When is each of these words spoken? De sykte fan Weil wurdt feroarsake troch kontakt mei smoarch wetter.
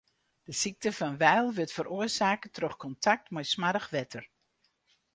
De 0.47 0.53
sykte 0.61 0.91
fan 0.97 1.15
Weil 1.21 1.47
wurdt 1.55 1.75
feroarsake 1.77 2.49
troch 2.55 2.77
kontakt 2.83 3.27
mei 3.33 3.45
smoarch 3.51 3.89
wetter. 3.97 4.23